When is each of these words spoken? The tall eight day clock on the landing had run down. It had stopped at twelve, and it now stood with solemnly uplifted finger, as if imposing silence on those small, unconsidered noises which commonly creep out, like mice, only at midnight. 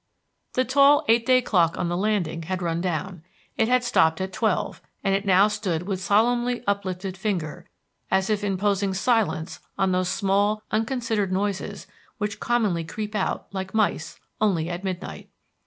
The 0.53 0.65
tall 0.65 1.05
eight 1.07 1.27
day 1.27 1.43
clock 1.43 1.77
on 1.77 1.87
the 1.87 1.95
landing 1.95 2.41
had 2.41 2.63
run 2.63 2.81
down. 2.81 3.21
It 3.55 3.67
had 3.67 3.83
stopped 3.83 4.19
at 4.19 4.33
twelve, 4.33 4.81
and 5.03 5.13
it 5.13 5.27
now 5.27 5.47
stood 5.47 5.83
with 5.83 6.01
solemnly 6.01 6.63
uplifted 6.65 7.15
finger, 7.15 7.69
as 8.09 8.27
if 8.27 8.43
imposing 8.43 8.95
silence 8.95 9.59
on 9.77 9.91
those 9.91 10.09
small, 10.09 10.63
unconsidered 10.71 11.31
noises 11.31 11.85
which 12.17 12.39
commonly 12.39 12.83
creep 12.83 13.13
out, 13.13 13.45
like 13.53 13.75
mice, 13.75 14.19
only 14.41 14.71
at 14.71 14.83
midnight. 14.83 15.29